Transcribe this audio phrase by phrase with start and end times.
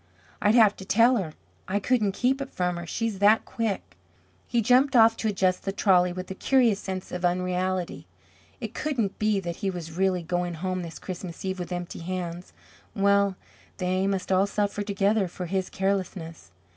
[0.41, 1.35] I'd have to tell her.
[1.67, 3.95] I couldn't keep it from her, she's that quick."
[4.47, 8.07] He jumped off to adjust the trolley with a curious sense of unreality.
[8.59, 12.51] It couldn't be that he was really going home this Christmas Eve with empty hands.
[12.95, 13.35] Well,
[13.77, 16.49] they must all suffer together for his carelessness.